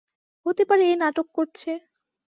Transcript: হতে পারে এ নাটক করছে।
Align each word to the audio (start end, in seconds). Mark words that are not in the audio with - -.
হতে 0.45 0.63
পারে 0.69 0.83
এ 0.87 0.95
নাটক 1.01 1.27
করছে। 1.37 1.71